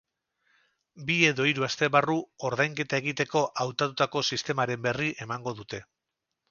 [1.09, 2.17] Bi edo hiru aste barru
[2.51, 5.89] ordainketa egiteko hautatutako sistemaren berri emango dute.